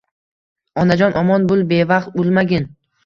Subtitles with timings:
[0.85, 2.67] Onajon omon bul bevaqt ulmagin